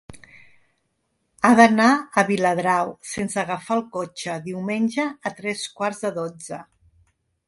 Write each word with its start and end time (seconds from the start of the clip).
He 1.49 1.49
d'anar 1.57 1.89
a 2.21 2.23
Viladrau 2.29 2.93
sense 3.09 3.39
agafar 3.41 3.77
el 3.81 3.83
cotxe 3.97 4.39
diumenge 4.47 5.05
a 5.31 5.33
tres 5.41 5.67
quarts 5.81 6.01
de 6.07 6.13
dotze. 6.17 6.61